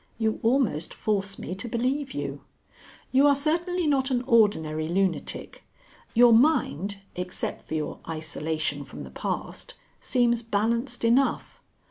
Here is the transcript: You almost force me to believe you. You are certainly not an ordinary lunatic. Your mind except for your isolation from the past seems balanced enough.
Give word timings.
You 0.17 0.39
almost 0.41 0.95
force 0.95 1.37
me 1.37 1.53
to 1.53 1.69
believe 1.69 2.11
you. 2.13 2.41
You 3.11 3.27
are 3.27 3.35
certainly 3.35 3.85
not 3.85 4.09
an 4.09 4.23
ordinary 4.23 4.87
lunatic. 4.87 5.63
Your 6.15 6.33
mind 6.33 6.97
except 7.15 7.61
for 7.67 7.75
your 7.75 7.99
isolation 8.09 8.83
from 8.83 9.03
the 9.03 9.11
past 9.11 9.75
seems 9.99 10.41
balanced 10.41 11.05
enough. 11.05 11.61